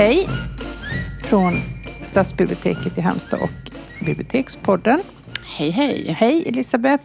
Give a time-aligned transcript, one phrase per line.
[0.00, 0.28] Hej
[1.24, 1.52] från
[2.02, 3.50] Stadsbiblioteket i Halmstad och
[4.06, 5.00] Bibliotekspodden.
[5.56, 6.16] Hej hej!
[6.18, 7.04] Hej Elisabeth!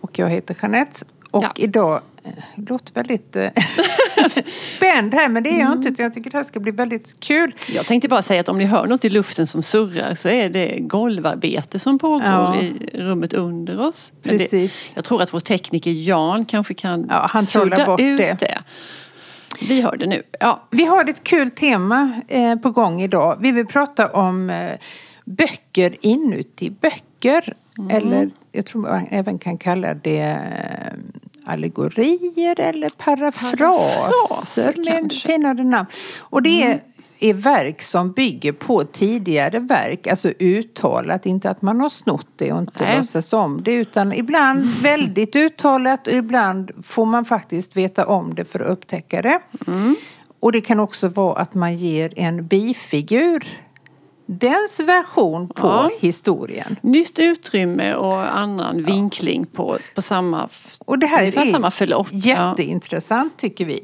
[0.00, 1.04] Och jag heter Jeanette.
[1.30, 1.52] Och Ja.
[1.56, 3.48] idag, eh, det låter väldigt eh,
[4.76, 5.76] spänd här men det är jag Mm.
[5.76, 7.52] inte utan jag tycker det här ska bli väldigt kul.
[7.68, 10.48] Jag tänkte bara säga att om ni hör något i luften som surrar så är
[10.50, 12.56] det golvarbete som pågår Ja.
[12.60, 14.12] i rummet under oss.
[14.22, 14.50] Precis.
[14.50, 18.36] Det, jag tror att vår tekniker Jan kanske kan Ja, han sudda bort ut det.
[18.40, 18.62] det.
[19.68, 20.22] Vi hör det nu.
[20.40, 20.62] Ja.
[20.70, 23.36] Vi har ett kul tema eh, på gång idag.
[23.40, 24.72] Vi vill prata om eh,
[25.24, 27.54] böcker inuti böcker.
[27.78, 27.90] Mm.
[27.96, 30.98] Eller jag tror man även kan kalla det eh,
[31.44, 35.28] allegorier eller parafraser Parafraser, med kanske.
[35.28, 35.88] finare namn.
[36.18, 36.80] Och det är,
[37.18, 42.52] är verk som bygger på tidigare verk, alltså uttalat, inte att man har snott det
[42.52, 42.96] och inte Nej.
[42.96, 48.44] låtsas om det utan ibland väldigt uttalat och ibland får man faktiskt veta om det
[48.44, 49.38] för att upptäcka det.
[50.40, 53.44] Och det kan också vara att man ger en bifigur
[54.26, 55.90] dens version på Ja.
[56.00, 56.76] historien.
[56.80, 62.08] Nytt utrymme och annan vinkling på, på samma, Och det här är samma förlopp.
[62.10, 62.18] Ja.
[62.50, 63.80] jätteintressant tycker vi.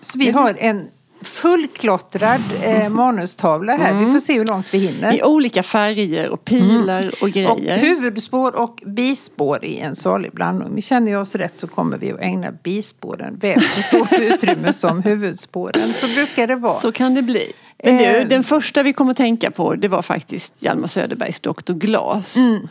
[0.00, 0.88] Så vi har en
[1.26, 3.94] fullklottrad eh, manustavla här.
[4.04, 5.14] Vi får se hur långt vi hinner.
[5.14, 7.78] I olika färger och pilar och Och grejer.
[7.78, 10.82] huvudspår och bispår i en salig blandning.
[10.82, 15.02] Känner jag oss rätt så kommer vi att ägna bispåren väl så stort utrymme som
[15.02, 15.88] huvudspåren.
[15.88, 16.80] Så brukar det vara.
[16.80, 17.52] Så kan det bli.
[17.84, 18.28] Men du, Eh.
[18.28, 21.72] den första vi kommer att tänka på det var faktiskt Hjalmar Söderbergs Dr.
[21.72, 22.36] Glas.
[22.36, 22.68] Mm.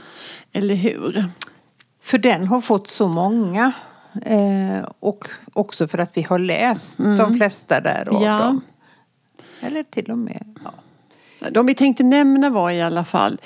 [0.53, 1.26] Eller hur?
[2.03, 3.72] För den har fått så många.
[4.21, 8.23] Eh, och också för att vi har läst de flesta där av Mm.
[8.23, 8.38] Ja.
[8.39, 8.61] dem.
[9.61, 10.59] Eller till och med.
[10.63, 11.49] Ja.
[11.49, 13.41] De vi tänkte nämna var i alla fall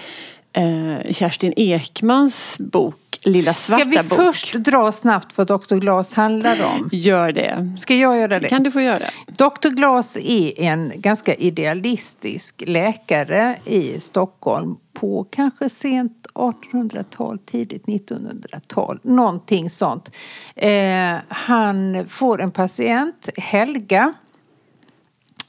[0.54, 4.18] eh, Kerstin Ekmans bok Lilla svarta Ska vi bok.
[4.18, 5.76] först dra snabbt vad Dr.
[5.76, 6.90] Glas handlar om?
[6.92, 7.76] Gör det.
[7.80, 8.48] Ska jag göra det?
[8.50, 9.06] kan du få göra.
[9.28, 9.70] Dr.
[9.70, 19.00] Glas är en ganska idealistisk läkare i Stockholm på kanske sent 1800-tal, tidigt 1900-tal.
[19.04, 20.12] Någonting sånt.
[20.56, 24.14] Eh, han får en patient, Helga,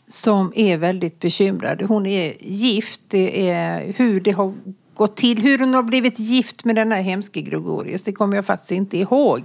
[0.09, 1.83] som är väldigt bekymrad.
[1.83, 3.01] Hon är gift.
[3.09, 4.55] Det är hur det har
[5.01, 8.45] gått till, hur hon har blivit gift med den här hemske Gregorius, det kommer jag
[8.47, 9.43] faktiskt inte ihåg.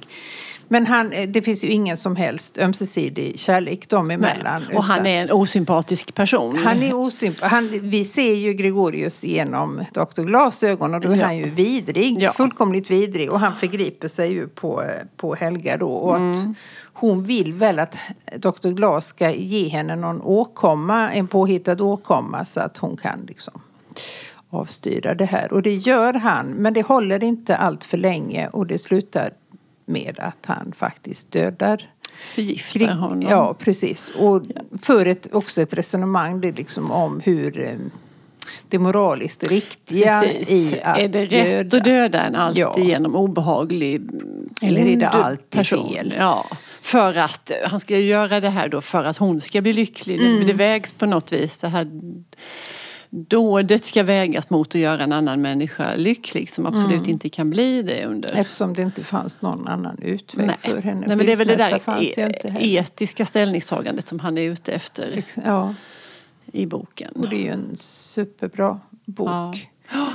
[0.68, 4.62] Men han, eh, det finns ju ingen som helst ömsesidig kärlek dem emellan.
[4.76, 6.58] Och han är en osympatisk person.
[6.58, 10.22] han är osymp- han, Vi ser ju Gregorius genom Dr.
[10.22, 11.26] Glas ögon och då är Ja.
[11.26, 12.18] han ju vidrig.
[12.22, 12.34] Ja.
[12.34, 13.32] Fullkomligt vidrig.
[13.32, 14.84] Och han förgriper sig ju på,
[15.18, 15.90] på Helga då.
[15.92, 16.32] Och Mm.
[16.32, 16.38] att
[16.94, 17.96] hon vill väl att
[18.38, 18.70] Dr.
[18.70, 23.62] Glas ska ge henne någon åkomma, en påhittad åkomma så att hon kan liksom
[24.60, 25.54] avstyra det här.
[25.54, 26.48] Och det gör han.
[26.48, 29.34] Men det håller inte allt för länge och det slutar
[29.86, 31.90] med att han faktiskt dödar
[32.36, 33.22] Förgiftar kring- honom.
[33.30, 34.10] Ja, precis.
[34.20, 34.42] Och
[34.82, 37.76] för ett, också ett resonemang det liksom om hur eh,
[38.70, 40.74] det moraliskt riktiga Precis.
[40.74, 41.78] i att är det rätt döda.
[41.78, 43.20] att döda en alltigenom Ja.
[43.20, 44.02] obehaglig
[44.62, 45.94] Eller är det alltid person?
[45.94, 46.14] fel?
[46.18, 46.46] Ja.
[46.82, 50.20] För att eh, han ska göra det här då för att hon ska bli lycklig.
[50.22, 50.48] Mm.
[50.48, 51.58] Det vägs på något vis.
[51.58, 51.88] Det här
[53.16, 57.09] dådet ska vägas mot att göra en annan människa lycklig som absolut Mm.
[57.09, 60.56] inte kan bli det under Eftersom det inte fanns någon annan utväg Nej.
[60.59, 61.03] för henne.
[61.08, 65.24] Nej, men det är väl det där e- etiska ställningstagandet som han är ute efter
[65.46, 65.74] Ja,
[66.46, 67.12] i boken.
[67.14, 69.70] och det är ju en superbra bok.
[69.94, 70.08] Ja.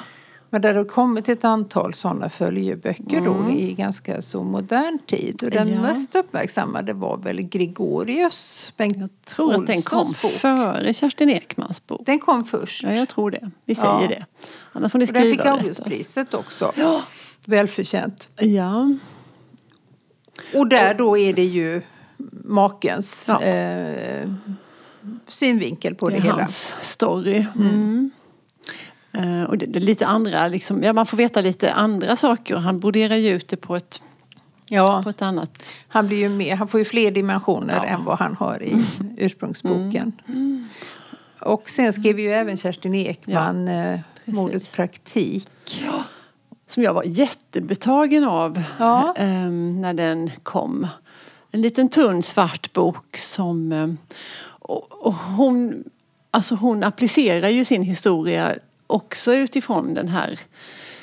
[0.53, 5.43] Men där har kommit ett antal sådana följeböcker då i ganska så modern tid.
[5.45, 5.75] Och den Mm.
[5.75, 5.83] Ja.
[5.83, 10.31] mest uppmärksammade var väl Gregorius, Bengt Jag tror att den kom Olssons bok.
[10.33, 12.01] före Kerstin Ekmans bok.
[12.07, 12.83] Den kom först.
[12.83, 13.51] Ja, jag tror det.
[13.65, 14.09] Vi säger Ja.
[14.09, 14.25] det.
[14.73, 15.61] Annars får ni Och den skriva fick och rätta oss.
[15.79, 16.73] Augustpriset också.
[16.77, 17.03] Ja.
[17.47, 18.29] Välförtjänt.
[18.41, 18.95] Ja.
[20.55, 21.83] Och där då är det ju
[22.45, 23.43] makens Ja.
[23.43, 24.31] eh,
[25.27, 26.35] synvinkel på Det det, hela.
[26.35, 27.47] hans story.
[27.57, 28.11] Mm.
[29.13, 32.57] Eh, och det, det lite andra, liksom, ja, man får veta lite andra saker.
[32.57, 34.03] Han broderar ju ut det på ett,
[34.69, 35.73] Ja, på ett annat...
[35.89, 37.85] han, blir ju mer, han får ju fler dimensioner Ja.
[37.85, 38.85] än vad han har i
[39.19, 40.13] ursprungsboken.
[41.41, 45.49] Och sen skrev ju även Kerstin Ekman eh, Mordets praktik.
[46.69, 49.15] Som jag var jättebetagen av Ja.
[49.17, 50.87] ehm, när den kom.
[51.51, 53.73] En liten tunn svart bok som...
[53.73, 53.99] ehm,
[54.63, 55.85] och, och hon,
[56.31, 58.55] alltså hon applicerar ju sin historia
[58.91, 60.39] också utifrån den här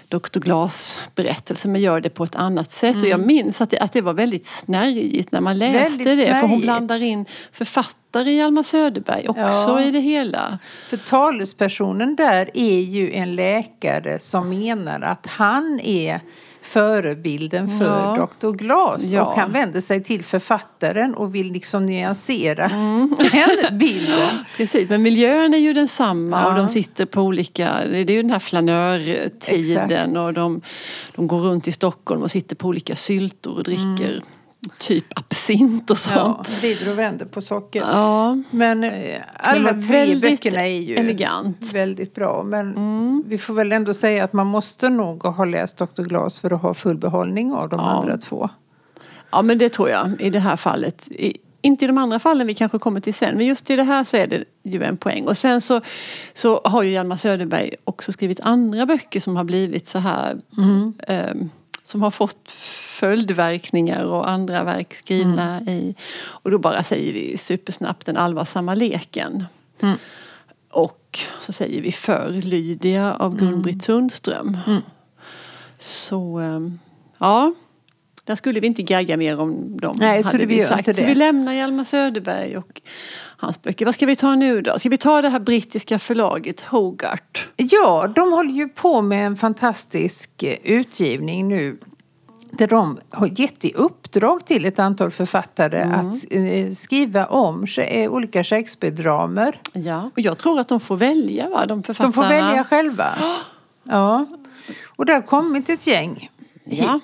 [0.09, 0.39] Dr.
[0.39, 2.97] Glas-berättelsen men gör det på ett annat sätt.
[2.97, 6.39] Och jag minns att det, att det var väldigt snärjigt när man läste Väldigt det.
[6.41, 9.81] För hon blandar in författare Hjalmar Söderberg också Ja.
[9.81, 10.59] i det hela.
[10.89, 16.21] För talespersonen där är ju en läkare som menar att han är
[16.67, 18.29] förebilden för Ja.
[18.41, 18.51] Dr.
[18.51, 19.11] Glas.
[19.11, 19.25] Ja.
[19.25, 23.15] Och han vänder sig till författaren och vill liksom nyansera Mm.
[23.31, 24.29] den bilden.
[24.57, 26.47] Precis, men miljön är ju densamma Ja.
[26.49, 30.17] och de sitter på olika, det är ju den här flanörtiden Exakt.
[30.17, 30.61] och de,
[31.15, 34.23] de går runt i Stockholm och sitter på olika syltor och dricker
[34.69, 36.19] typ absint och Mm.
[36.19, 36.59] Ja, sånt.
[36.59, 37.79] vrider och vänder på socker.
[37.91, 41.61] Ja, Men eh, alla Men tre böckerna är ju elegant.
[41.61, 41.73] Mm.
[41.73, 42.43] väldigt bra.
[42.43, 46.01] Men vi får väl ändå säga att man måste nog ha läst Dr.
[46.03, 47.85] Glas för att ha full behållning av de Ja.
[47.85, 48.49] andra två.
[49.31, 51.07] ja men det tror jag i det här fallet.
[51.11, 53.83] I, inte i de andra fallen vi kanske kommer till sen men just i det
[53.83, 55.27] här så är det ju en poäng.
[55.27, 55.81] Och sen så,
[56.33, 60.37] så har ju Hjalmar Söderberg också skrivit andra böcker som har blivit så här
[61.07, 61.49] ehm,
[61.87, 62.51] som har fått
[62.99, 65.95] följdverkningar och andra verk skrivna i.
[66.19, 69.45] Och då bara säger vi supersnabbt Den allvarsamma leken.
[70.71, 74.57] Och så säger vi För Lydia av Gun-Britt Sundström.
[75.77, 76.79] Så ehm,
[77.17, 77.53] ja,
[78.27, 79.97] där skulle vi inte gagga mer om dem.
[79.99, 80.95] Nej, så hade det vi sagt.
[80.95, 82.81] Så vi lämnar Hjalmar Söderberg och
[83.37, 83.85] hans böcker.
[83.85, 84.79] Vad ska vi ta nu då?
[84.79, 87.41] Ska vi ta det här brittiska förlaget Hogarth?
[87.55, 91.77] Ja, de håller ju på med en fantastisk eh, utgivning nu.
[92.51, 98.11] Där de har gett i uppdrag till ett antal författare att eh, skriva om eh,
[98.11, 99.61] olika Shakespeare-dramer.
[99.73, 100.11] Ja.
[100.13, 102.11] Och jag tror att de får välja va, de författarna.
[102.11, 103.13] De får välja själva.
[103.89, 104.25] Ja.
[104.85, 106.29] Och det har kommit ett gäng
[106.69, 106.99] Ja.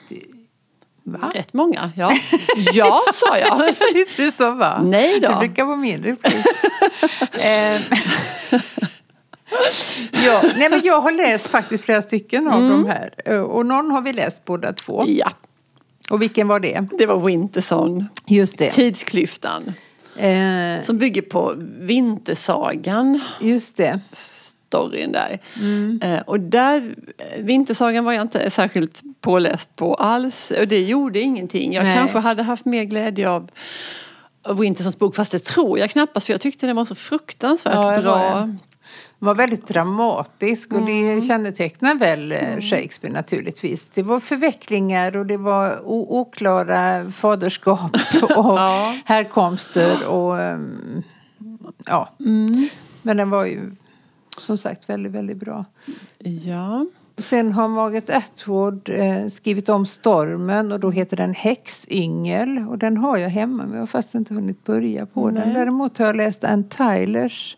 [1.06, 1.32] Va?
[1.36, 2.18] Rätt många, ja.
[2.74, 3.70] Ja, sa jag.
[3.96, 4.82] Inte du så va?
[4.84, 5.30] Nej då.
[5.30, 6.46] Det brukar vara min replik.
[7.46, 7.82] Ehm.
[10.26, 13.14] ja, nej men jag har läst faktiskt flera stycken av de här.
[13.26, 15.04] Eh, Och någon har vi läst båda två.
[15.08, 15.32] Ja,
[16.10, 16.88] Och vilken var det?
[16.98, 18.06] det var Winterson.
[18.28, 18.70] Just det.
[18.72, 19.74] Tidsklyftan.
[20.18, 23.20] Eh, Som bygger på Vintersagan.
[23.40, 24.00] just det.
[24.74, 25.40] Storyn där.
[26.02, 30.52] Eh, och där, eh, Vintersagan var jag inte särskilt påläst på alls.
[30.60, 31.74] Och det gjorde ingenting.
[31.74, 31.98] Jag Nej.
[31.98, 33.50] kanske hade haft mer glädje av
[34.60, 38.02] Wintersons bok, fast det tror jag knappast för jag tyckte den var så fruktansvärt Ja,
[38.02, 38.50] bra.
[39.20, 41.16] var väldigt dramatisk och Mm.
[41.16, 43.88] det kännetecknar väl eh, Shakespeare naturligtvis.
[43.94, 48.96] Det var förvecklingar och det var oklara faderskap och Ja.
[49.06, 51.04] härkomster och ehm,
[51.86, 52.10] ja.
[52.20, 52.70] Mm.
[53.02, 53.72] Men den var ju
[54.38, 55.66] som sagt väldigt, väldigt bra.
[56.20, 56.86] Ja.
[57.18, 62.66] Sen har Margaret Atwood eh, skrivit om Stormen och då heter den Häxyngel.
[62.70, 65.48] Och den har jag hemma men jag har faktiskt inte hunnit börja på den.
[65.48, 65.54] Nej.
[65.54, 67.58] Däremot har jag läst Ann Tylers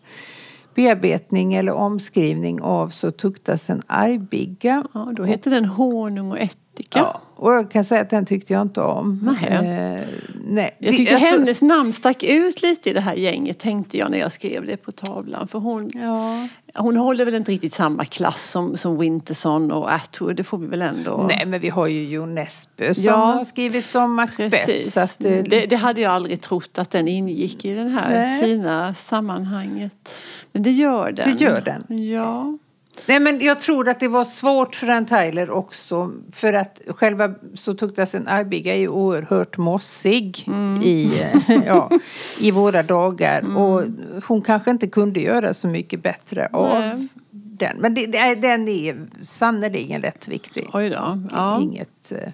[0.74, 4.84] bearbetning eller omskrivning av Så tuktas en argbigga.
[4.94, 6.98] ja, då heter den Honung och ättika.
[6.98, 9.36] Ja, och jag kan säga att den tyckte jag inte om.
[9.50, 10.00] Eh,
[10.48, 10.76] nej.
[10.78, 14.18] Jag tyckte alltså- hennes namn stack ut lite i det här gänget tänkte jag när
[14.18, 15.48] jag skrev det på tavlan.
[15.48, 16.48] För hon, Ja.
[16.74, 20.36] hon håller väl inte riktigt samma klass som, som Winterson och Atwood.
[20.36, 21.24] Det får vi väl ändå...
[21.28, 23.12] Nej men vi har ju Jo Nesbø som Ja.
[23.16, 24.98] har skrivit om Macbeth.
[24.98, 28.42] Att, eh, det, det hade jag aldrig trott att den ingick i det här Nej.
[28.42, 30.14] fina sammanhanget.
[30.52, 31.36] Men det gör den.
[31.36, 32.06] Det gör den.
[32.08, 32.58] Ja.
[33.06, 36.12] Nej men jag tror att det var svårt för Ann Tyler också.
[36.32, 40.82] För att själva Så tuktas en argbigga är ju oerhört mossig Mm.
[40.82, 41.10] i,
[41.48, 41.90] eh, ja,
[42.40, 43.56] i våra dagar.
[43.56, 43.82] Och
[44.26, 47.08] hon kanske inte kunde göra så mycket bättre av Nej.
[47.30, 47.76] den.
[47.78, 50.68] Men det, det, är- den är sannerligen rätt viktig.
[50.72, 51.22] Oj då.
[51.32, 51.60] Ja.
[51.62, 52.28] Inget, eh,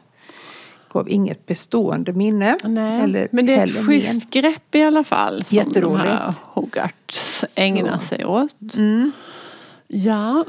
[0.93, 2.57] gav inget bestående minne.
[2.65, 6.05] Nej, men det är ett schysst grepp i alla fall som Jätteroligt.
[6.05, 8.75] de här Hogarths ägnar sig åt.
[8.77, 9.13] Mm.
[9.95, 10.45] Ja.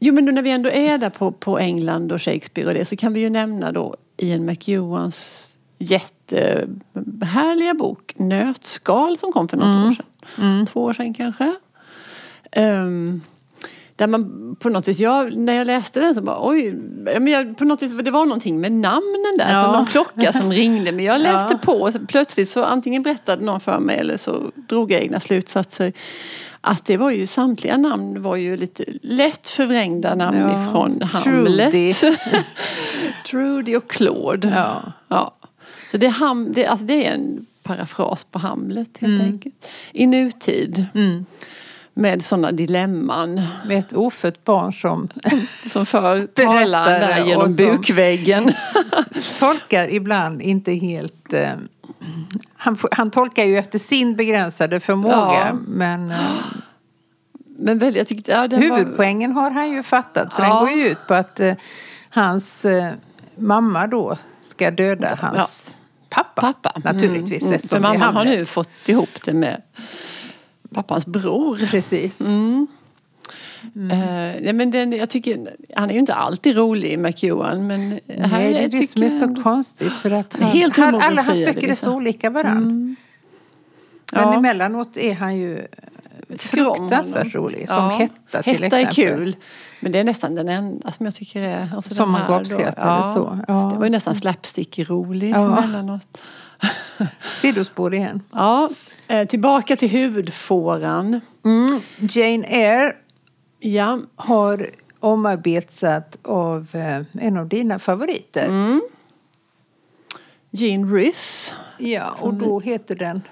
[0.00, 2.96] Jo men när vi ändå är där på, på England och Shakespeare och det så
[2.96, 5.44] kan vi ju nämna då Ian McEwans
[5.78, 9.88] jättehärliga bok Nötskal som kom för något Mm.
[9.88, 10.66] år sedan.
[10.66, 11.54] Två år sedan kanske.
[12.52, 13.20] Ehm,
[13.98, 16.72] där man på något vis, jag, när jag läste den så bara oj,
[17.04, 19.62] men jag, på något vis, det var någonting med namnen där, Ja.
[19.62, 20.92] som någon klocka som ringde.
[20.92, 21.58] Men jag läste Ja.
[21.58, 25.20] på och så plötsligt så antingen berättade någon för mig eller så drog jag egna
[25.20, 25.92] slutsatser.
[26.60, 30.62] Att det var ju samtliga namn var ju lite lätt förvrängda namn Ja.
[30.68, 31.38] ifrån Trudy.
[31.38, 32.02] Hamlet.
[33.30, 34.48] Trudy och Claude.
[34.56, 34.92] Ja.
[35.08, 35.34] Ja.
[35.90, 39.54] Så det ham, det, alltså det är en parafras på Hamlet helt enkelt.
[39.92, 40.86] I nutid.
[40.94, 41.24] Mm.
[41.98, 45.08] Med sådana dilemman Med ett ofött barn som
[45.70, 48.52] som för talan där genom bukväggen.
[49.38, 51.32] tolkar ibland inte helt...
[51.32, 51.50] Eh,
[52.56, 55.14] han, han tolkar ju efter sin begränsade förmåga.
[55.16, 55.56] Ja.
[55.66, 56.16] Men eh,
[57.58, 60.34] Men väldigt, jag tyckte, ja, den var, huvudpoängen har han ju fattat.
[60.34, 60.48] För Ja.
[60.48, 61.54] den går ju ut på att eh,
[62.10, 62.92] hans eh,
[63.36, 65.74] mamma då ska döda hans
[66.08, 66.40] pappa.
[66.40, 66.92] pappa.
[66.92, 67.42] Naturligtvis.
[67.42, 67.60] Mm, mm.
[67.60, 69.62] För mamman har nu fått ihop det med
[70.74, 71.56] pappans bror.
[71.70, 72.20] Precis.
[72.20, 72.66] Mm.
[73.90, 77.66] Eh, ja, men den, jag tycker, han är ju inte alltid rolig, McEwan.
[77.66, 80.94] Men här Nej, det är det som är så konstigt för att han, Helt han,
[80.94, 81.94] alla hans böcker är så liksom.
[81.94, 82.60] olika varandra.
[82.70, 82.96] Men
[84.12, 84.34] Ja.
[84.34, 85.66] emellanåt är han ju
[86.38, 87.68] fruktansvärt rolig.
[87.68, 89.06] Som Ja, Hetta till Hetta exempel.
[89.06, 89.36] är kul.
[89.80, 91.68] Men det är nästan den enda som jag tycker är...
[91.76, 92.34] Alltså Som den man här då.
[92.38, 93.38] gapskrattar så.
[93.48, 95.58] Ja, det var ju nästan slapstick-rolig Ja.
[95.58, 96.18] emellanåt.
[97.40, 98.22] Sidospår igen.
[98.32, 98.70] Ja,
[99.08, 101.20] eh, tillbaka till huvudfåran.
[101.44, 101.80] Mm.
[101.98, 102.96] Jane Eyre
[103.60, 108.46] Ja, har omarbetat av eh, en av dina favoriter.
[108.48, 108.82] Mm.
[110.50, 113.22] Jean Rhys, Ja, och då heter den...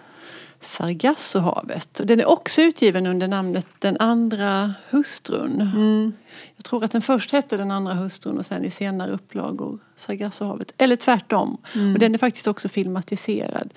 [0.61, 2.01] Sargassohavet.
[2.05, 5.61] Den är också utgiven under namnet Den andra hustrun.
[5.61, 6.13] Mm.
[6.57, 10.73] Jag tror att den först hette Den andra hustrun och sen i senare upplagor Sargassohavet.
[10.79, 11.59] Eller tvärtom.
[11.75, 11.93] Mm.
[11.93, 13.75] Och den är faktiskt också filmatiserad.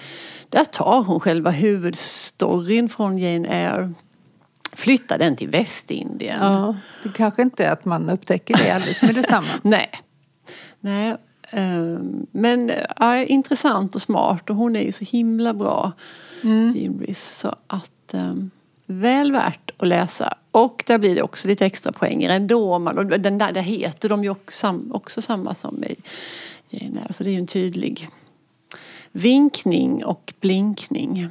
[0.49, 3.93] Där tar hon själva huvudstoryn från Jane Eyre.
[4.73, 6.39] Flyttar den till Västindien.
[6.41, 9.47] Ja, det kanske inte är att man upptäcker det alldeles med detsamma.
[9.61, 9.89] Nej.
[10.79, 11.15] Nej.
[11.49, 15.91] ehm, men ja, intressant och smart och hon är ju så himla bra,
[16.41, 17.37] Jean Rhys.
[17.37, 18.51] Så att um,
[18.85, 20.33] väl värt att läsa.
[20.51, 22.79] Och där blir det också lite extra poänger ändå.
[22.79, 25.95] Man, och den där, där heter de ju också, också samma som i
[26.69, 27.13] Jane Eyre.
[27.13, 28.09] Så det är ju en tydlig
[29.11, 31.27] vinkning och blinkning.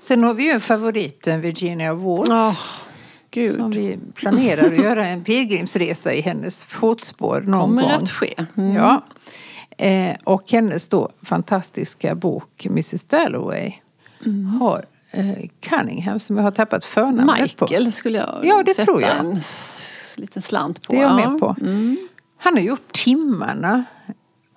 [0.00, 2.56] Sen har vi ju favoriten Virginia Woolf.
[3.30, 3.54] Gud.
[3.56, 7.90] Som vi planerar att göra en pilgrimsresa i hennes fotspår någon Kommer gång.
[7.90, 8.34] att ske.
[8.56, 8.76] Mm.
[8.76, 9.04] Ja.
[9.78, 13.72] Eh, och hennes då fantastiska bok Mrs Dalloway
[14.60, 17.64] har eh, Cunningham som jag har tappat förnamnet på.
[17.64, 19.18] Michael skulle jag Ja, det sätta tror jag.
[19.18, 19.40] en
[20.16, 20.92] liten slant på.
[20.92, 21.30] Det är jag Ja.
[21.30, 21.56] med på.
[22.38, 23.84] Han har gjort timmarna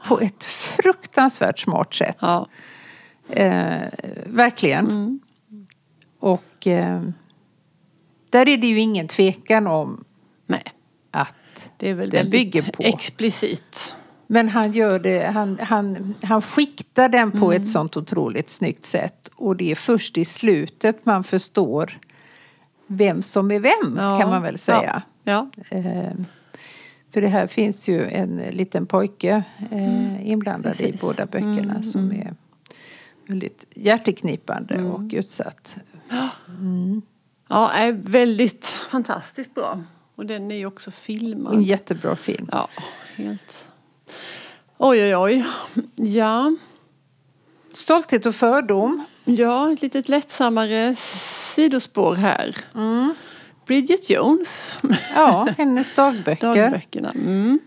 [0.07, 2.17] på ett fruktansvärt smart sätt.
[2.19, 2.47] Ja.
[3.29, 3.81] Eh,
[4.25, 5.19] verkligen.
[6.19, 7.01] Och eh,
[8.29, 10.03] där är det ju ingen tvekan om
[10.47, 10.63] Nej,
[11.11, 12.83] att det är väl väldigt bygger på.
[12.83, 13.95] explicit.
[14.31, 17.61] Men han gör det, han, han, han skiktar den på Mm.
[17.61, 19.29] ett sånt otroligt snyggt sätt.
[19.35, 21.97] Och det är först i slutet man förstår
[22.87, 24.19] vem som är vem Ja.
[24.19, 25.01] kan man väl säga.
[25.23, 25.49] Ja.
[25.69, 26.11] Eh,
[27.13, 30.91] för det här finns ju en liten pojke eh, inblandad i Mm.
[30.91, 31.03] Precis.
[31.03, 32.33] Mm, båda böckerna som är
[33.27, 35.77] väldigt hjärteknipande och utsatt.
[37.49, 39.83] ja, är väldigt fantastiskt bra.
[40.15, 41.53] Och den är ju också filmad.
[41.53, 42.49] En jättebra film.
[42.51, 42.67] Ja,
[43.15, 43.65] helt.
[44.77, 45.45] Oj, oj, oj.
[45.95, 46.55] Ja,
[47.73, 49.03] Stolthet och fördom.
[49.25, 50.95] ja ett litet lättsammare
[51.55, 52.55] sidospår här.
[52.75, 53.13] Mm.
[53.65, 54.75] Bridget Jones.
[55.15, 56.47] Ja, hennes dagböcker.
[56.55, 57.11] Dagböckerna.
[57.11, 57.59] Mm.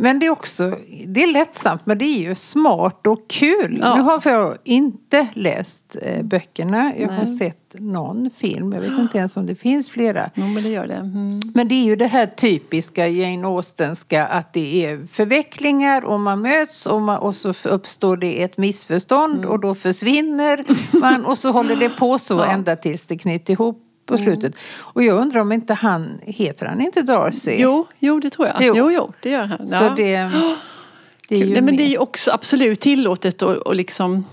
[0.00, 0.76] Men det är också,
[1.06, 3.78] det är lättsamt men det är ju smart och kul.
[3.82, 3.96] Ja.
[3.96, 6.92] Nu har jag inte läst eh, böckerna.
[6.96, 7.38] Jag har Nej.
[7.38, 8.72] sett någon film.
[8.72, 10.30] Jag vet inte ens om det finns flera.
[10.34, 10.94] Jo, men det gör det.
[10.94, 11.40] Mm.
[11.54, 16.40] Men det är ju det här typiska Jane Austenska att det är förvecklingar och man
[16.40, 20.64] möts och, man, och så uppstår det ett missförstånd och då försvinner
[21.00, 22.46] man och så håller det på så Ja.
[22.46, 24.54] ända tills det knyter ihop på slutet.
[24.76, 27.56] Och jag undrar om inte han, heter han inte Darcy?
[27.58, 28.56] Jo, jo, det tror jag.
[28.60, 28.74] Jo.
[28.76, 29.68] Jo, jo, det gör han.
[29.68, 29.94] Så Ja.
[29.96, 30.16] det,
[31.28, 34.24] det är ju Nej, men det är också absolut tillåtet att liksom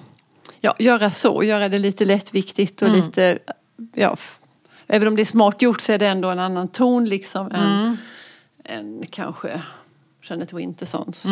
[0.62, 3.39] ja, göra så, göra det lite lättviktigt och lite,
[3.94, 4.17] ja,
[4.88, 7.98] även om det är smart gjort så är det ändå en annan ton liksom än,
[8.63, 9.62] än kanske
[10.29, 11.25] Jeanette Wintersons.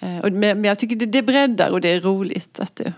[0.00, 2.92] Eh, och, men, jag tycker det, det breddar och det är roligt att det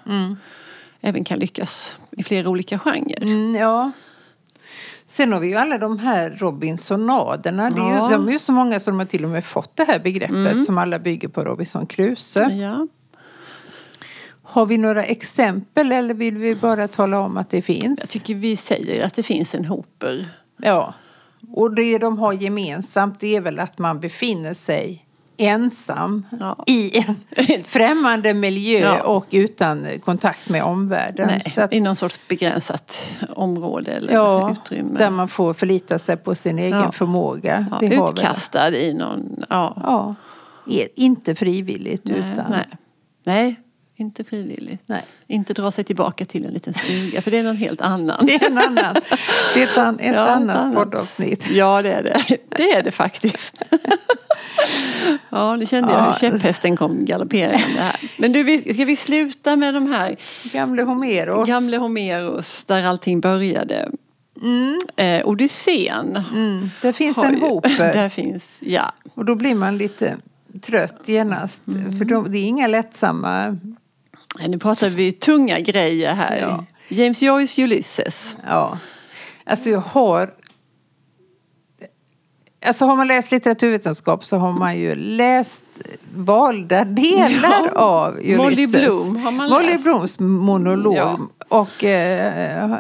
[1.01, 3.23] även kan lyckas i flera olika genrer.
[3.23, 3.91] Mm, ja.
[5.13, 7.71] Sen har vi ju alla de här Robinsonaderna.
[7.71, 8.11] Det är Ja.
[8.11, 10.65] ju, de är ju så många som har till och med fått det här begreppet
[10.65, 12.51] som alla bygger på Robinson Crusoe.
[12.53, 12.87] Ja.
[14.43, 18.01] Har vi några exempel eller vill vi bara tala om att det finns?
[18.01, 20.29] Jag tycker vi säger att det finns en hoper.
[20.57, 20.95] Ja.
[21.53, 25.02] Och det de har gemensamt det är väl att man befinner sig
[25.37, 26.65] ensam Ja.
[26.67, 27.15] i en
[27.65, 29.03] främmande miljö Ja.
[29.03, 31.27] och utan kontakt med omvärlden.
[31.27, 34.99] Nej, att- I någon sorts begränsat område eller Ja, utrymme.
[34.99, 37.67] där man får förlita sig på sin egen förmåga.
[37.83, 39.45] Utkastad i någon...
[39.49, 40.15] Ja.
[40.95, 42.51] Inte frivilligt Nej, utan...
[42.51, 42.67] nej.
[43.25, 43.57] nej,
[43.97, 44.83] inte frivilligt.
[44.87, 45.03] Nej.
[45.27, 48.27] Inte dra sig tillbaka till en liten stuga för det är någon helt annan.
[48.27, 48.95] Det är en annan,
[49.55, 51.51] det är ett, an, ett Ja, annat poddavsnitt.
[51.51, 52.37] Ja, det är det.
[52.57, 53.63] Det är det faktiskt.
[55.31, 56.05] Ja, nu kände jag Ja.
[56.07, 57.97] hur käpphästen kom galopperande här.
[58.19, 61.49] Men du, ska vi sluta med de här Gamle Homeros.
[61.49, 63.89] gamle Homeros där allting började?
[64.97, 66.17] Eh, Odysseen.
[66.33, 68.93] Mm, det finns har en ju- hoper Där finns, ja.
[69.15, 70.17] och då blir man lite
[70.63, 71.61] trött genast.
[71.69, 71.99] Mm.
[71.99, 73.59] För de, det är inga lättsamma...
[74.39, 76.37] Nej, Nu pratar vi tunga grejer här.
[76.37, 76.65] Ja.
[76.89, 78.37] James Joyce Ulysses.
[78.47, 78.79] Ja.
[79.45, 80.35] Alltså jag har
[82.65, 85.63] Alltså har man läst litteraturvetenskap så har man ju läst
[86.15, 87.81] valda delar Ja.
[87.81, 88.37] av Ulysses.
[88.39, 89.85] Molly Bloom har man Molly läst.
[89.85, 90.97] Blooms monolog.
[90.97, 91.19] Ja.
[91.49, 92.73] Och eh, eh,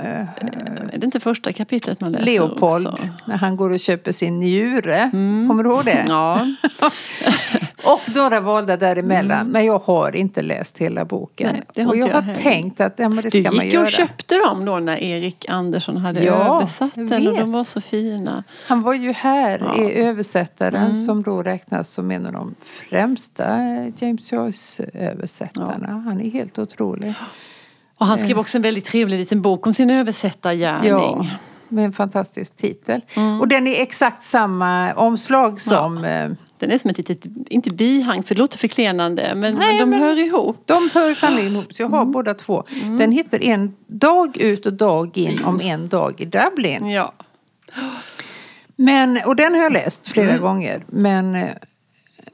[0.92, 3.06] Är det inte första kapitlet man läser Leopold också?
[3.24, 5.10] när han går och köper sin njure.
[5.48, 6.04] Kommer du ihåg det?
[6.08, 6.46] Ja.
[7.84, 9.46] Och några valda däremellan.
[9.46, 11.48] Men jag har inte läst hela boken.
[11.52, 12.42] Nej, det har och jag jag har heller.
[12.42, 13.84] tänkt att ja, men det Du ska man gick göra.
[13.84, 17.80] och köpte dem då när Erik Andersson hade Ja, översatt den och de var så
[17.80, 18.44] fina.
[18.66, 19.74] Han var ju här, Ja.
[19.74, 19.86] Mm.
[19.86, 23.58] är översättaren som då räknas som en av de främsta
[23.96, 25.88] James Joyce-översättarna.
[26.04, 27.14] Han är helt otrolig.
[27.98, 30.90] Och han skrev också en väldigt trevlig liten bok om sin översättargärning.
[30.90, 31.26] Ja,
[31.68, 33.00] med en fantastisk titel.
[33.16, 33.40] Mm.
[33.40, 36.04] Och den är exakt samma omslag som...
[36.04, 36.30] eh,
[36.62, 39.90] Den är som ett litet, inte bihang för det låter förklenande, men, Nej, men de
[39.90, 40.62] men- hör ihop.
[40.66, 42.12] De hör sannerligen ihop, så jag har Mm.
[42.12, 42.64] båda två.
[42.98, 46.90] Den heter En dag ut och dag in om en dag i Dublin.
[46.90, 47.12] Ja.
[48.76, 50.42] Men, och den har jag läst flera Mm.
[50.42, 50.82] gånger.
[50.86, 51.34] Men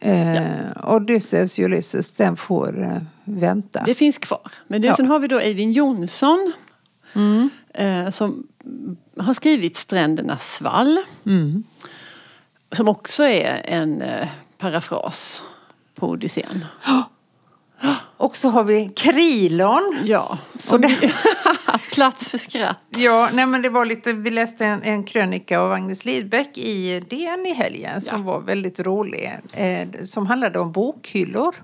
[0.01, 3.83] eh, Odysseus Ulysses, den får eh, vänta.
[3.87, 4.53] Det finns kvar.
[4.67, 4.95] Men det, Ja.
[4.97, 6.53] sen har vi då Eivind Jonsson.
[7.15, 7.51] Mm.
[7.75, 8.47] Eh, som
[9.19, 10.99] har skrivit Strändernas svall.
[12.71, 12.77] Mm.
[12.77, 15.43] Som också är en eh, parafras
[15.95, 16.65] på Odysseen.
[18.17, 19.99] Och så har vi Krilon.
[20.05, 20.83] Ja, som
[21.93, 22.79] plats för skratt.
[22.89, 27.01] Ja, nej men det var lite, vi läste en, en krönika av Agnes Lidbeck i
[27.01, 29.39] DN i helgen som var väldigt rolig.
[29.53, 31.55] Eh, som handlade om bokhyllor.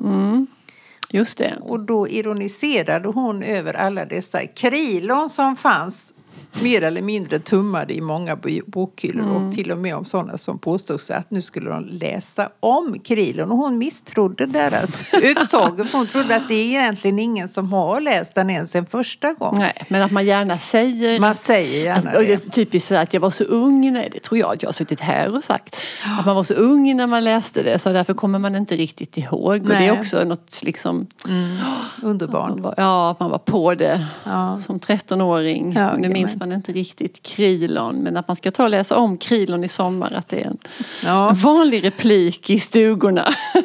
[1.10, 1.54] Just det.
[1.60, 6.14] Och då ironiserade hon över alla dessa krilon som fanns
[6.62, 10.58] mer eller mindre tummade i många bo- bokhyllor och till och med om sådana som
[10.58, 16.06] påstod sig att nu skulle de läsa om krilon och hon misstrodde deras utsagor hon
[16.06, 19.54] trodde att det är egentligen ingen som har läst den ens en första gång.
[19.58, 22.46] Nej, men att man gärna säger Man säger gärna Alltså, och det det.
[22.46, 24.72] är typiskt så att jag var så ung, nej det tror jag att jag har
[24.72, 25.80] suttit här och sagt.
[26.18, 29.16] Att man var så ung när man läste det så därför kommer man inte riktigt
[29.18, 29.62] ihåg.
[29.62, 29.88] Och det Nej.
[29.88, 31.06] är också något liksom,
[32.02, 32.50] Underbarn.
[32.50, 34.60] man var, ja att man var på det Ja.
[34.66, 35.72] som 13-åring.
[35.72, 36.36] Ja, nu minns.
[36.48, 40.12] Man inte riktigt Krilon men att man ska ta och läsa om Krilon i sommar
[40.12, 40.58] att det är en
[41.04, 41.32] Ja.
[41.34, 43.34] vanlig replik i stugorna.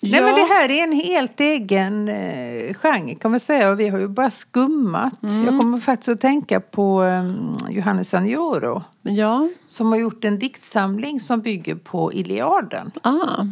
[0.00, 3.88] Nej men det här är en helt egen eh, genre kan man säga och vi
[3.88, 5.14] har ju bara skummat.
[5.46, 7.32] Jag kommer faktiskt att tänka på eh,
[7.70, 12.90] Johannes Anioro Men ja, som har gjort en diktsamling som bygger på Iliaden.
[13.02, 13.44] ah,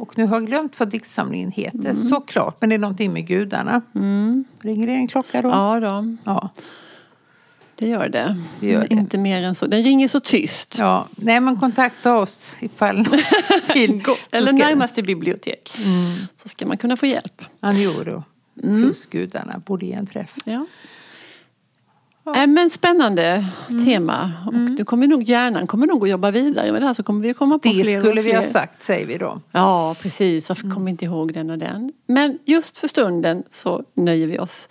[0.00, 3.82] Och nu har jag glömt vad diktsamlingen heter såklart men det är någonting med gudarna.
[4.60, 5.48] Ringer det en klocka då?
[5.48, 6.50] ja då, Ja.
[7.76, 8.36] det gör det.
[8.60, 8.94] Det gör det.
[8.94, 9.66] Inte mer än så.
[9.66, 10.76] Den ringer så tyst.
[10.78, 11.06] ja.
[11.16, 12.96] Nej men kontakta oss ifall
[13.74, 14.02] vill.
[14.32, 15.72] Eller närmaste bibliotek.
[16.42, 17.42] Så ska man kunna få hjälp.
[17.60, 18.24] Anioro
[18.62, 20.34] plus gudarna borde ge en träff.
[20.44, 20.66] Ja.
[22.36, 23.44] Äh, men spännande
[23.84, 24.32] tema.
[24.46, 27.20] Och nu kommer nog hjärnan kommer nog att jobba vidare med det här så kommer
[27.20, 29.40] vi komma på Det fler och skulle vi ha sagt säger vi då.
[29.52, 30.48] Ja, precis.
[30.48, 31.92] Varför kommer vi inte ihåg den och den?
[32.06, 34.68] Men just för stunden så nöjer vi oss.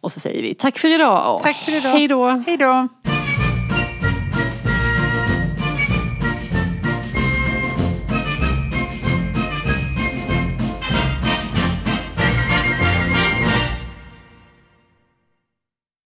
[0.00, 1.90] Och så säger vi tack för idag och Tack för idag.
[1.90, 2.28] hej då.
[2.28, 2.88] Hej då.